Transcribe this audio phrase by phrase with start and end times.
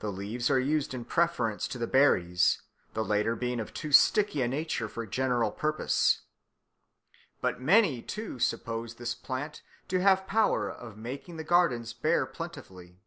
[0.00, 2.60] The leaves are used in preference to the berries,
[2.92, 6.20] the latter being of too sticky a nature for general purposes....
[7.40, 12.26] But many, too, suppose this plant to have the power of making the gardens bear
[12.26, 13.00] plentifully.